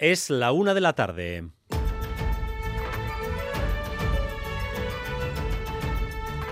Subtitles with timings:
[0.00, 1.50] Es la una de la tarde.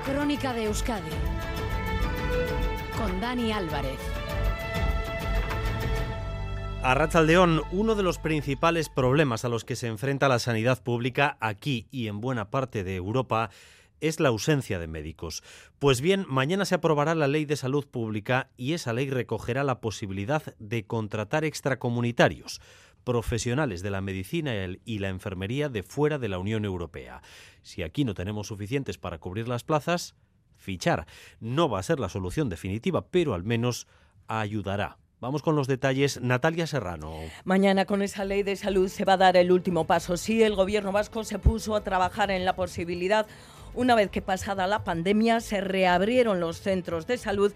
[0.04, 1.08] Crónica de Euskadi
[2.98, 3.98] con Dani Álvarez.
[6.82, 11.38] A Rachaldeón, uno de los principales problemas a los que se enfrenta la sanidad pública
[11.40, 13.48] aquí y en buena parte de Europa
[14.00, 15.42] es la ausencia de médicos.
[15.78, 19.80] Pues bien, mañana se aprobará la ley de salud pública y esa ley recogerá la
[19.80, 22.60] posibilidad de contratar extracomunitarios
[23.08, 24.52] profesionales de la medicina
[24.84, 27.22] y la enfermería de fuera de la Unión Europea.
[27.62, 30.14] Si aquí no tenemos suficientes para cubrir las plazas,
[30.58, 31.06] fichar.
[31.40, 33.86] No va a ser la solución definitiva, pero al menos
[34.26, 34.98] ayudará.
[35.20, 36.20] Vamos con los detalles.
[36.20, 37.14] Natalia Serrano.
[37.44, 40.18] Mañana con esa ley de salud se va a dar el último paso.
[40.18, 43.26] Sí, el gobierno vasco se puso a trabajar en la posibilidad
[43.78, 47.52] una vez que pasada la pandemia se reabrieron los centros de salud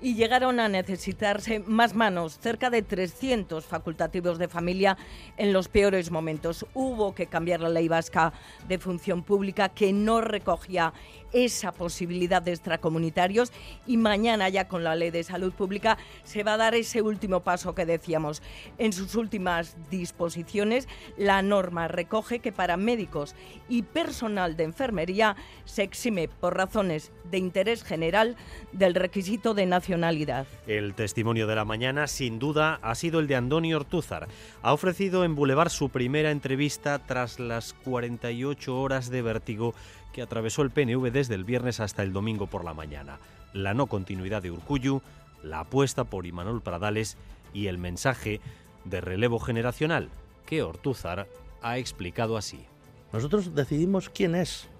[0.00, 4.96] y llegaron a necesitarse más manos, cerca de 300 facultativos de familia
[5.36, 6.64] en los peores momentos.
[6.72, 8.32] Hubo que cambiar la ley vasca
[8.66, 10.94] de función pública que no recogía
[11.32, 13.52] esa posibilidad de extracomunitarios
[13.86, 17.40] y mañana ya con la ley de salud pública se va a dar ese último
[17.40, 18.42] paso que decíamos.
[18.78, 23.34] En sus últimas disposiciones, la norma recoge que para médicos
[23.68, 28.36] y personal de enfermería se exime por razones de interés general
[28.72, 30.46] del requisito de nacionalidad.
[30.66, 34.28] El testimonio de la mañana, sin duda, ha sido el de Andoni Ortúzar.
[34.62, 39.74] Ha ofrecido en Boulevard su primera entrevista tras las 48 horas de vértigo
[40.16, 43.18] que atravesó el PNV desde el viernes hasta el domingo por la mañana.
[43.52, 45.02] La no continuidad de Urcuyu,
[45.42, 47.18] la apuesta por Imanol Pradales
[47.52, 48.40] y el mensaje
[48.86, 50.08] de relevo generacional
[50.46, 51.28] que Ortúzar
[51.60, 52.64] ha explicado así.
[53.12, 54.70] Nosotros decidimos quién es,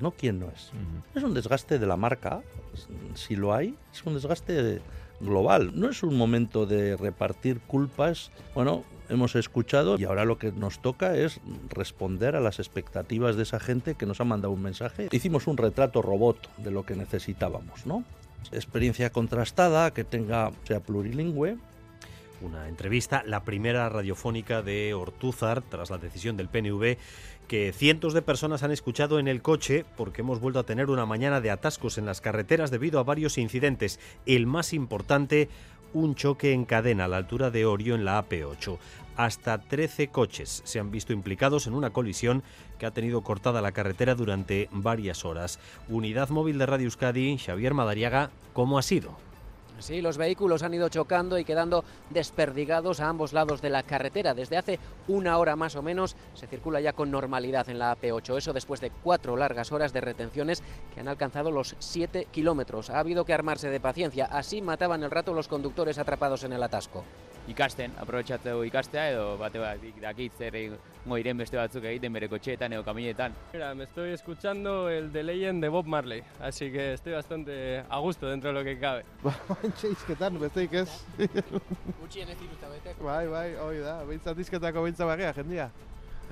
[0.00, 0.70] no quién no es.
[1.14, 2.42] Es un desgaste de la marca,
[3.14, 4.80] si lo hay, es un desgaste
[5.20, 5.72] global.
[5.74, 8.30] No es un momento de repartir culpas.
[8.54, 13.42] Bueno, hemos escuchado y ahora lo que nos toca es responder a las expectativas de
[13.42, 15.08] esa gente que nos ha mandado un mensaje.
[15.12, 18.04] Hicimos un retrato robot de lo que necesitábamos, ¿no?
[18.52, 21.56] Experiencia contrastada, que tenga, sea plurilingüe,
[22.40, 26.96] una entrevista, la primera radiofónica de Ortúzar tras la decisión del PNV
[27.48, 31.06] que cientos de personas han escuchado en el coche porque hemos vuelto a tener una
[31.06, 34.00] mañana de atascos en las carreteras debido a varios incidentes.
[34.26, 35.48] El más importante,
[35.92, 38.78] un choque en cadena a la altura de Orio en la AP8.
[39.16, 42.42] Hasta 13 coches se han visto implicados en una colisión
[42.78, 45.60] que ha tenido cortada la carretera durante varias horas.
[45.88, 49.16] Unidad móvil de Radio Euskadi, Xavier Madariaga, ¿cómo ha sido?
[49.78, 54.34] Sí, los vehículos han ido chocando y quedando desperdigados a ambos lados de la carretera.
[54.34, 58.38] Desde hace una hora más o menos se circula ya con normalidad en la AP8.
[58.38, 60.62] Eso después de cuatro largas horas de retenciones
[60.94, 62.90] que han alcanzado los 7 kilómetros.
[62.90, 64.26] Ha habido que armarse de paciencia.
[64.26, 67.04] Así mataban el rato los conductores atrapados en el atasco.
[67.50, 72.72] Ikasten, aprobetsatzeko ikastea edo bate bat dakit zer egingo iren beste batzuk egiten bere kotxeetan
[72.72, 73.34] edo kaminetan.
[73.52, 77.98] Mira, me estoy escuchando el de Legend de Bob Marley, así que estoy bastante a
[77.98, 79.04] gusto dentro de lo que cabe.
[79.22, 80.88] Bantxe izketan, besteik ez.
[82.00, 83.04] Gutxien ez dituzta beteko.
[83.04, 85.70] bai, bai, hoi da, behintzat izketako behintza bagia, jendia.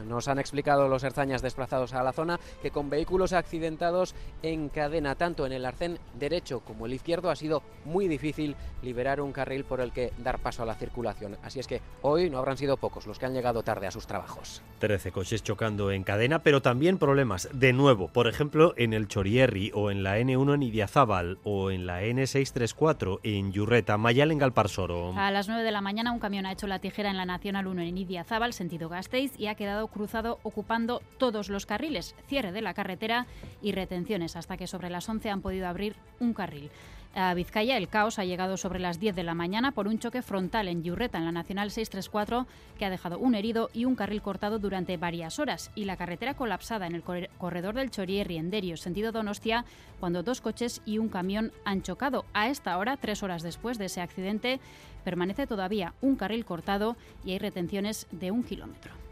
[0.02, 5.14] Nos han explicado los herzañas desplazados a la zona que con vehículos accidentados en cadena
[5.14, 9.64] tanto en el arcén derecho como el izquierdo ha sido muy difícil liberar un carril
[9.64, 11.36] por el que dar paso a la circulación.
[11.42, 14.06] Así es que hoy no habrán sido pocos los que han llegado tarde a sus
[14.06, 14.62] trabajos.
[14.78, 19.70] 13 coches chocando en cadena, pero también problemas de nuevo, por ejemplo, en el Chorierri
[19.74, 25.14] o en la N1 en Idiazábal o en la N634 en Yurreta, Mayal en Galparsoro.
[25.16, 27.66] A las 9 de la mañana un camión ha hecho la tijera en la Nacional
[27.66, 32.62] 1 en Idiazábal, sentido Gasteiz, y ha quedado cruzado ocupando todos los carriles, cierre de
[32.62, 33.26] la carretera
[33.60, 36.70] y retenciones hasta que sobre las 11 han podido abrir un carril.
[37.14, 40.22] A Vizcaya el caos ha llegado sobre las 10 de la mañana por un choque
[40.22, 42.46] frontal en Yurreta, en la Nacional 634,
[42.78, 46.34] que ha dejado un herido y un carril cortado durante varias horas, y la carretera
[46.34, 49.66] colapsada en el corredor del Chorierri en Derio, sentido Donostia,
[50.00, 52.24] cuando dos coches y un camión han chocado.
[52.32, 54.58] A esta hora, tres horas después de ese accidente,
[55.04, 59.11] permanece todavía un carril cortado y hay retenciones de un kilómetro.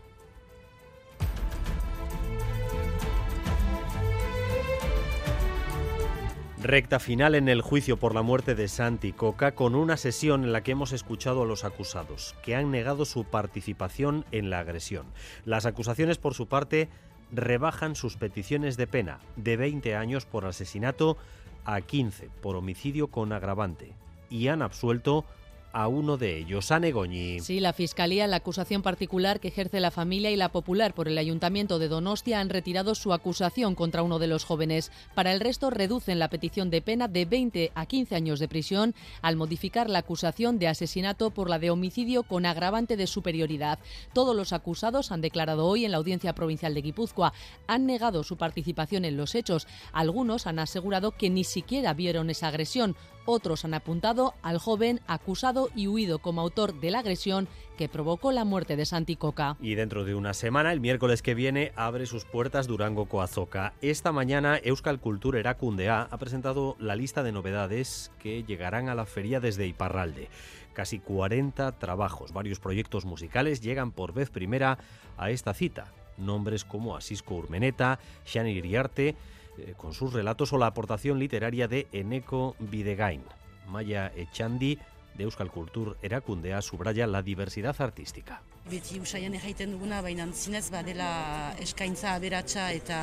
[6.62, 10.52] Recta final en el juicio por la muerte de Santi Coca con una sesión en
[10.52, 15.06] la que hemos escuchado a los acusados, que han negado su participación en la agresión.
[15.46, 16.90] Las acusaciones, por su parte,
[17.32, 21.16] rebajan sus peticiones de pena de 20 años por asesinato
[21.64, 23.94] a 15 por homicidio con agravante
[24.28, 25.24] y han absuelto
[25.72, 27.40] a uno de ellos, a Negoñi.
[27.40, 31.19] Sí, la Fiscalía, la acusación particular que ejerce la familia y la popular por el
[31.19, 34.90] Ayuntamiento de Donostia han retirado su acusación contra uno de los jóvenes.
[35.14, 38.94] Para el resto, reducen la petición de pena de 20 a 15 años de prisión
[39.22, 43.78] al modificar la acusación de asesinato por la de homicidio con agravante de superioridad.
[44.12, 47.32] Todos los acusados han declarado hoy en la Audiencia Provincial de Guipúzcoa.
[47.67, 49.67] Han negado su participación en los hechos.
[49.93, 52.96] Algunos han asegurado que ni siquiera vieron esa agresión.
[53.26, 58.32] Otros han apuntado al joven acusado y huido como autor de la agresión que provocó
[58.32, 59.56] la muerte de Santi Coca.
[59.60, 63.72] Y dentro de una semana, el miércoles que viene, abre sus puertas Durango Coazoca.
[63.80, 69.06] Esta mañana, Euskal Cultura Eracundea ha presentado la lista de novedades que llegarán a la
[69.06, 70.28] feria desde Iparralde.
[70.72, 74.78] Casi 40 trabajos, varios proyectos musicales llegan por vez primera
[75.16, 75.92] a esta cita.
[76.18, 79.16] Nombres como Asisco Urmeneta, Shani Iriarte,
[79.58, 83.22] eh, con sus relatos o la aportación literaria de Eneco Videgain.
[83.68, 84.78] Maya Echandi,
[85.14, 88.42] de Euskal Kultur erakundea subraya la diversidad artística.
[88.70, 93.00] Beti usaian erraiten duguna, baina zinez badela eskaintza aberatsa eta,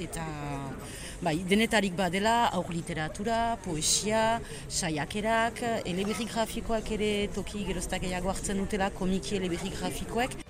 [0.00, 0.24] eta
[1.22, 8.90] bai, denetarik badela aur literatura, poesia, saiakerak, elebirri grafikoak ere toki geroztak gehiago hartzen dutela,
[8.90, 10.40] komiki elebirri grafikoek.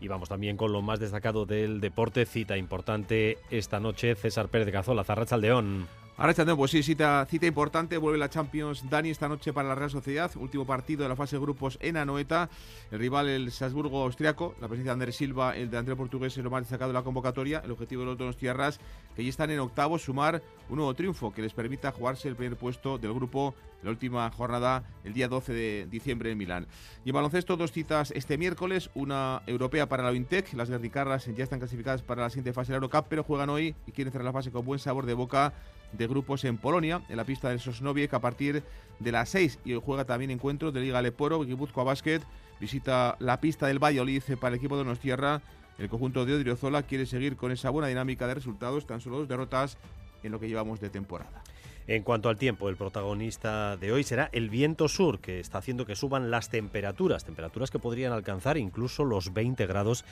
[0.00, 4.66] Y vamos también con lo más destacado del deporte, cita importante esta noche, César Pérez
[4.66, 5.88] de Cazola, Zarrachaldeón.
[6.18, 9.74] Ahora Chandon, pues sí, cita, cita importante, vuelve la Champions Dani esta noche para la
[9.74, 12.48] Real Sociedad, último partido de la fase de grupos en Anoeta,
[12.90, 16.48] el rival el Salzburgo austriaco, la presencia de Andrés Silva, el delantero portugués es lo
[16.48, 18.80] más destacado de la convocatoria, el objetivo de los dos tierras
[19.14, 22.56] que ya están en octavos, sumar un nuevo triunfo que les permita jugarse el primer
[22.56, 26.66] puesto del grupo la última jornada el día 12 de diciembre en Milán.
[27.04, 31.44] Y en baloncesto, dos citas este miércoles, una europea para la Ointec, las guerricarras ya
[31.44, 34.24] están clasificadas para la siguiente fase de la Eurocup, pero juegan hoy y quieren cerrar
[34.24, 35.52] la fase con buen sabor de boca
[35.92, 38.62] de grupos en Polonia, en la pista del Sosnoviec a partir
[38.98, 42.20] de las 6 y hoy juega también encuentro de Liga Leporo, Guipúzcoa Basket,
[42.60, 45.42] visita la pista del Valladolid para el equipo de Nostierra.
[45.78, 49.28] El conjunto de Odriozola quiere seguir con esa buena dinámica de resultados, tan solo dos
[49.28, 49.76] derrotas
[50.22, 51.42] en lo que llevamos de temporada.
[51.88, 55.86] En cuanto al tiempo, el protagonista de hoy será el viento sur, que está haciendo
[55.86, 60.04] que suban las temperaturas, temperaturas que podrían alcanzar incluso los 20 grados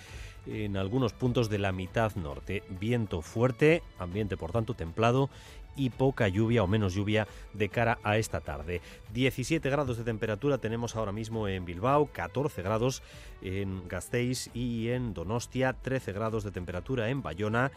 [0.47, 2.62] en algunos puntos de la mitad norte.
[2.69, 5.31] Viento fuerte, ambiente por tanto templado
[5.76, 8.81] y poca lluvia o menos lluvia de cara a esta tarde.
[9.12, 13.03] 17 grados de temperatura tenemos ahora mismo en Bilbao, 14 grados
[13.43, 17.73] en Gasteiz y en Donostia, 13 grados de temperatura en Bayona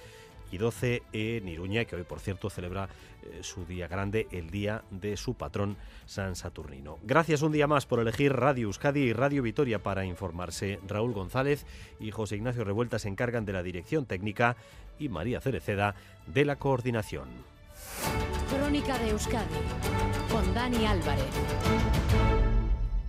[0.52, 2.90] y 12 en Iruña, que hoy por cierto celebra
[3.24, 7.00] eh, su día grande, el día de su patrón San Saturnino.
[7.04, 10.80] Gracias un día más por elegir Radio Euskadi y Radio Vitoria para informarse.
[10.88, 11.66] Raúl González
[12.00, 14.56] y José Ignacio Revuelta se encargan de la dirección técnica
[15.00, 15.96] y María Cereceda
[16.26, 17.28] de la coordinación.
[18.50, 19.56] Crónica de Euskadi
[20.32, 21.26] con Dani Álvarez.